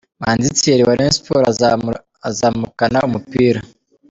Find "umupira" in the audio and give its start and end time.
3.07-3.59